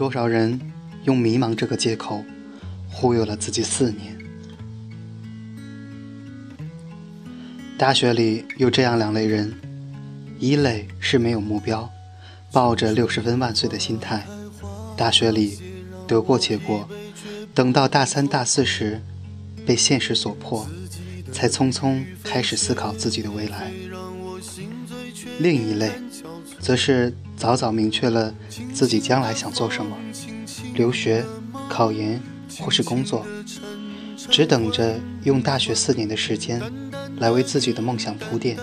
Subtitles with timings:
[0.00, 0.58] 多少人
[1.04, 2.24] 用迷茫这个借口
[2.90, 4.16] 忽悠了自己四年？
[7.76, 9.52] 大学里有这样两类人：
[10.38, 11.86] 一类是没有目标，
[12.50, 14.26] 抱着六十分万岁的心态，
[14.96, 15.58] 大学里
[16.08, 16.88] 得过且过，
[17.54, 19.02] 等到大三、大四时，
[19.66, 20.66] 被现实所迫，
[21.30, 23.70] 才匆匆开始思考自己的未来；
[25.40, 25.92] 另一类，
[26.58, 28.34] 则是早早明确了
[28.74, 29.96] 自己将来想做什么，
[30.74, 31.24] 留学、
[31.70, 32.20] 考研
[32.60, 33.24] 或是工作，
[34.30, 36.60] 只等着用大学四年的时间。
[37.16, 38.56] 来为自己的梦想铺垫。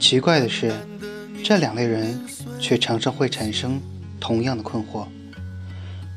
[0.00, 0.72] 奇怪的是，
[1.44, 2.18] 这两类人
[2.60, 3.80] 却常常会产生
[4.18, 5.06] 同样的困惑，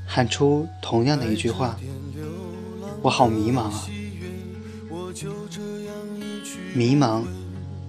[0.07, 1.77] 喊出同样的一句话
[3.03, 3.87] ：“我好迷茫啊！”
[6.73, 7.23] 迷茫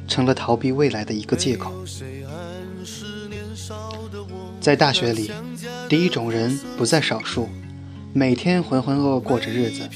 [0.06, 1.72] 成了逃避未来的一个借口。
[4.62, 5.30] 在大学里，
[5.88, 7.50] 第一种人不在少数，
[8.14, 9.86] 每天浑浑噩噩过着日子，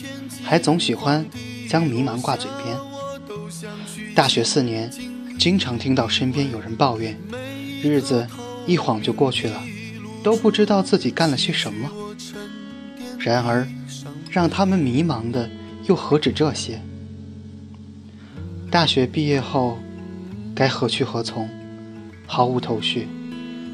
[0.43, 1.25] 还总喜欢。
[1.69, 2.77] 将迷茫挂嘴边。
[4.15, 4.89] 大学四年，
[5.37, 7.19] 经常听到身边有人抱怨，
[7.83, 8.25] 日子
[8.69, 9.61] 一晃就过去了，
[10.23, 11.91] 都不知道自己干了些什么。
[13.19, 13.67] 然而，
[14.31, 15.51] 让他们迷茫的
[15.89, 16.81] 又何止这些？
[18.71, 19.77] 大学毕业后，
[20.55, 21.51] 该何去何从？
[22.29, 23.09] 毫无头绪，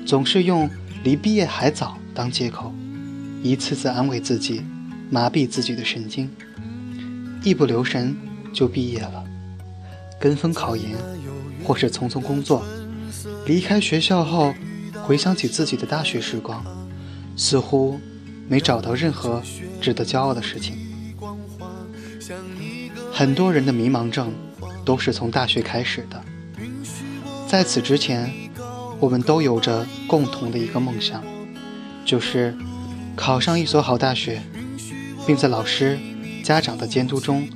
[0.07, 0.71] 总是用
[1.03, 2.73] 离毕业还早当借口，
[3.43, 4.63] 一次次安慰自己，
[5.11, 6.31] 麻痹自己的神经。
[7.43, 8.17] 一不留神
[8.53, 9.25] 就毕业了，
[10.21, 10.93] 跟风考研，
[11.65, 12.65] 或是匆匆工作。
[13.47, 14.55] 离开学校后，
[15.03, 16.65] 回想起自己的大学时光，
[17.37, 17.99] 似乎
[18.49, 19.43] 没找到任何
[19.81, 20.77] 值得骄傲的事情。
[23.13, 24.33] 很多人的迷茫症
[24.85, 26.25] 都是从大学开始的。
[27.49, 28.33] 在此之前，
[29.03, 31.25] 我们都有着共同的一个梦想，
[32.05, 32.57] 就是
[33.17, 34.41] 考上一所好大学，
[35.27, 35.99] 并在老师。
[36.45, 37.49] 家长的监督中，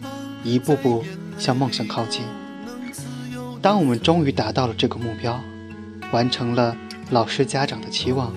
[0.44, 1.04] 一步步
[1.38, 2.22] 向梦想靠近。
[3.60, 5.40] 当我们终于达到了这个目标，
[6.12, 6.76] 完成了
[7.10, 8.32] 老师家长的期望，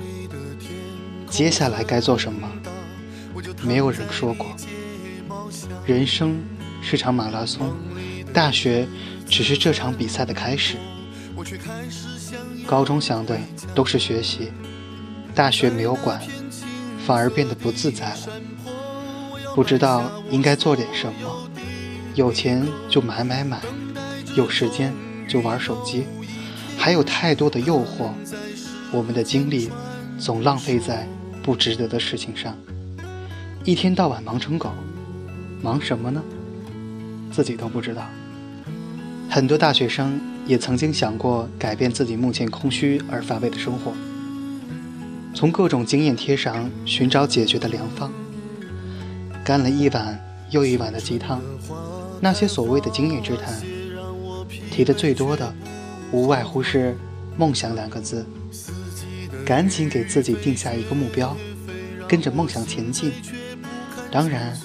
[1.30, 2.47] 接下来该做什么？
[3.64, 4.47] 没有人说过。
[5.86, 6.40] 人生
[6.81, 7.72] 是场马拉松，
[8.34, 8.88] 大学
[9.28, 10.78] 只是这场比赛的开始。
[12.69, 13.35] 高中想的
[13.74, 14.52] 都是学习，
[15.34, 16.22] 大学没有管，
[17.03, 18.19] 反而变得不自在了。
[19.56, 21.50] 不知道应该做点什么，
[22.13, 23.59] 有钱就买买买，
[24.35, 24.94] 有时间
[25.28, 26.03] 就玩手机，
[26.78, 28.12] 还有太多的诱惑，
[28.91, 29.72] 我们的精力
[30.19, 31.08] 总浪费在
[31.41, 32.56] 不值得的事情上，
[33.63, 34.69] 一天到晚忙成狗，
[35.63, 36.22] 忙什么呢？
[37.31, 38.08] 自己都不知道。
[39.28, 43.94] 很多大学生也曾经想过改变自己目前空虚而乏味的生活，
[45.34, 48.12] 从各种经验贴上寻找解决的良方。
[49.44, 50.20] 干了一碗
[50.52, 51.42] 又一碗的鸡汤，
[52.22, 53.62] 那些所谓的经验之谈，
[54.72, 55.54] 提的最多的，
[56.12, 56.98] 无外乎是
[57.38, 58.26] “梦想”两个字。
[59.46, 61.36] 赶紧给自己定下一个目标，
[62.08, 63.12] 跟着梦想前进。
[64.12, 64.56] 当然，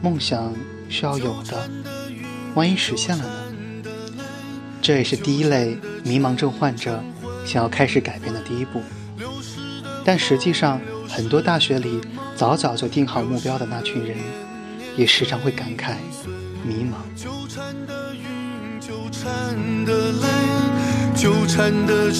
[0.00, 0.52] 梦想
[0.88, 1.68] 是要有的，
[2.54, 3.45] 万一实现了呢？
[4.86, 7.02] 这也是第一类迷茫症患者
[7.44, 8.80] 想要开始改变的第一步。
[10.04, 12.00] 但实际上，很多大学里
[12.36, 14.16] 早早就定好目标的那群人，
[14.96, 15.94] 也时常会感慨
[16.62, 16.98] 迷茫。
[17.16, 18.80] 纠缠的云，
[21.16, 22.12] 纠缠的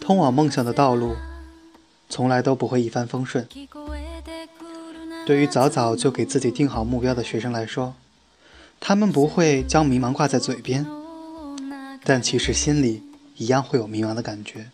[0.00, 1.14] 通往梦想的道路，
[2.08, 3.46] 从来都不会一帆风顺。
[5.26, 7.94] 对于早早就给自己定好目标的学生来说，
[8.80, 10.86] 他们不会将迷茫挂在嘴边，
[12.04, 13.02] 但其实心里
[13.36, 14.70] 一样会有迷茫的感觉。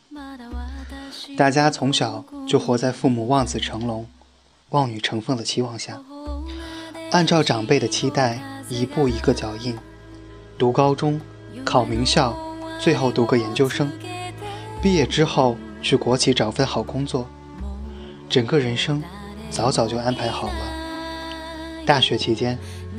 [1.37, 4.07] 大家从小就活在父母望子成龙、
[4.75, 6.03] 望女成凤的期望下，
[7.13, 9.79] 按照长辈的期待，一步一个脚印，
[10.59, 11.21] 读高中，
[11.65, 12.37] 考名校，
[12.81, 13.89] 最后读个研究生。
[14.83, 17.29] 毕业之后去国企找份好工作，
[18.29, 19.01] 整个人生
[19.49, 20.55] 早早就安排好了。
[21.87, 22.59] 大学期间，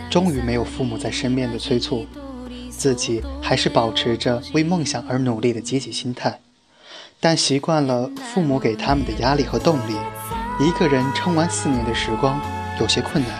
[0.10, 2.06] 终于没有父母在身边的催促，
[2.70, 6.40] 自己还是保持着为梦想而努力的积极心态。
[7.20, 9.96] 但习惯了父母给他们的压力和动力，
[10.60, 12.40] 一个人撑完四年的时光
[12.80, 13.32] 有些困难。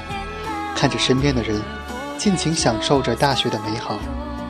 [0.76, 1.62] 看着身边的人
[2.18, 3.98] 尽情享受着大学的美好，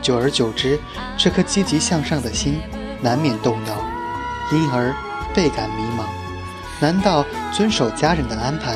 [0.02, 0.80] 久而久之，
[1.16, 2.60] 这颗积极向上的心
[3.02, 3.76] 难免动摇，
[4.52, 4.96] 因而
[5.34, 6.06] 倍感迷茫。
[6.80, 7.24] 难道
[7.54, 8.76] 遵守家人的安排，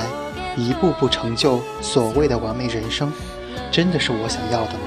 [0.55, 3.11] 一步步成就所谓的完美人生，
[3.71, 4.85] 真的是我想要的吗？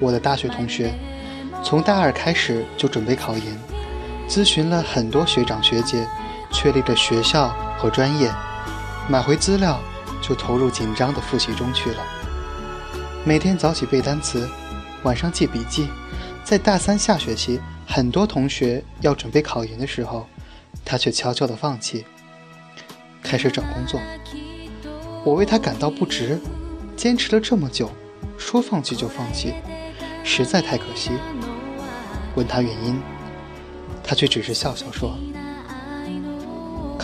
[0.00, 0.92] 我的大学同学，
[1.62, 3.44] 从大二开始就准备考研，
[4.28, 6.06] 咨询了很多学长学姐，
[6.50, 7.48] 确立了学校
[7.78, 8.30] 和专业，
[9.08, 9.80] 买回资料
[10.20, 12.02] 就投入紧张的复习中去了。
[13.24, 14.48] 每天早起背单词，
[15.02, 15.88] 晚上记笔记，
[16.44, 20.26] 在大三下学期，很多同学要准备考研的时候。
[20.84, 22.06] 他却悄悄地放弃，
[23.22, 24.00] 开始找工作。
[25.24, 26.40] 我为他感到不值，
[26.96, 27.90] 坚持了这么久，
[28.38, 29.52] 说放弃就放弃，
[30.24, 31.10] 实在太可惜。
[32.34, 33.00] 问他原因，
[34.02, 35.18] 他却只是笑笑说：“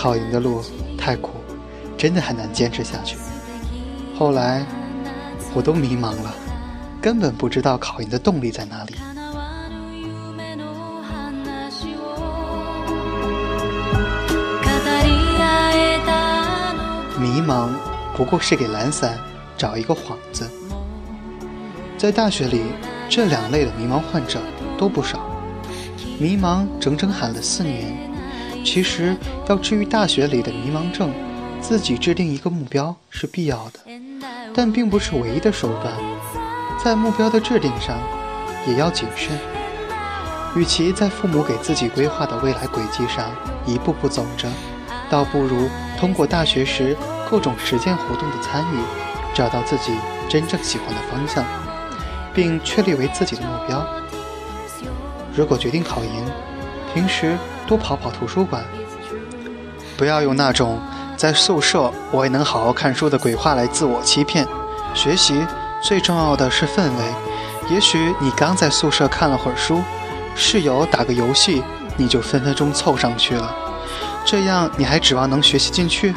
[0.07, 0.63] 考研的路
[0.97, 1.31] 太苦，
[1.99, 3.17] 真的很难坚持下去。”
[4.17, 4.65] 后来，
[5.53, 6.33] 我都迷茫了，
[7.03, 8.95] 根本不知道考研的动力在哪里。
[17.19, 17.71] 迷茫
[18.17, 19.19] 不过是给懒散
[19.59, 20.49] 找一个幌子。
[21.99, 22.63] 在大学里，
[23.09, 24.41] 这两类的迷茫患者
[24.79, 25.19] 都不少。
[26.21, 28.06] 迷茫整整喊了四年。
[28.67, 29.17] 其实
[29.49, 31.13] 要治愈大学里的迷茫症，
[31.61, 33.79] 自己制定一个目标是必要的，
[34.53, 35.95] 但并不是唯一的手段。
[36.83, 37.97] 在目标的制定上，
[38.67, 39.39] 也要谨慎。
[40.57, 43.31] 与其在父母给自己规划的未来轨迹上
[43.67, 44.49] 一步步走着，
[45.09, 46.97] 倒不如通过大学时。
[47.29, 48.79] 各种实践活动的参与，
[49.35, 49.93] 找到自己
[50.29, 51.45] 真正喜欢的方向，
[52.33, 53.85] 并确立为自己的目标。
[55.35, 56.13] 如果决定考研，
[56.97, 58.65] 平时多跑跑图书馆，
[59.99, 60.81] 不要用那种
[61.15, 64.49] 在宿舍我也能好好看书的鬼话来自我欺骗。
[64.95, 65.47] 学习
[65.83, 67.05] 最重要的是氛围。
[67.69, 69.83] 也许你刚在宿舍看了会儿书，
[70.35, 71.63] 室友打个游戏，
[71.99, 73.55] 你就分分钟凑上去了。
[74.25, 76.15] 这样你还指望能学习进去？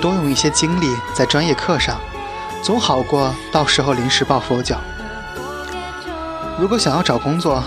[0.00, 2.00] 多用一些精力在专业课上，
[2.62, 4.80] 总好过到时候临时抱佛脚。
[6.58, 7.62] 如果想要找工作，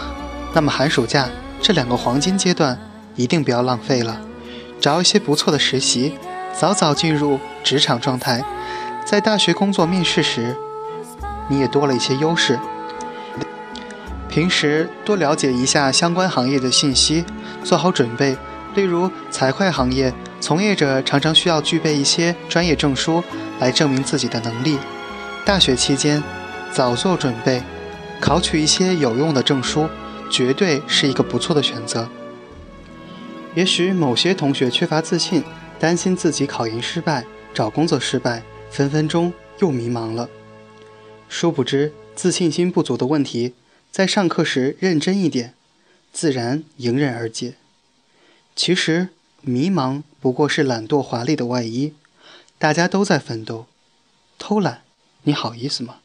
[0.55, 1.27] 那么寒暑假
[1.61, 2.79] 这两个黄金阶段
[3.17, 4.21] 一定不要浪费了，
[4.79, 6.13] 找一些不错的实习，
[6.57, 8.41] 早早进入职场状态，
[9.05, 10.55] 在大学工作面试时，
[11.49, 12.57] 你也多了一些优势。
[14.29, 17.25] 平时多了解一下相关行业的信息，
[17.61, 18.37] 做好准备，
[18.75, 20.13] 例如财会行业。
[20.39, 23.21] 从业者常常需要具备一些专业证书
[23.59, 24.77] 来证明自己的能力。
[25.43, 26.23] 大学期间，
[26.71, 27.61] 早做准备，
[28.21, 29.89] 考取一些有用的证书，
[30.29, 32.09] 绝对是一个不错的选择。
[33.55, 35.43] 也许某些同学缺乏自信，
[35.79, 40.29] 担心自己考研失败、找工作失败，分分钟又迷茫了。
[41.29, 43.53] 殊不知，自信心不足的问题，
[43.91, 45.53] 在上课时认真一点，
[46.11, 47.55] 自然迎刃而解。
[48.55, 49.09] 其实。
[49.47, 51.93] 迷茫不过是懒惰华丽的外衣，
[52.57, 53.67] 大家都在奋斗，
[54.39, 54.81] 偷懒，
[55.21, 55.97] 你好意思吗？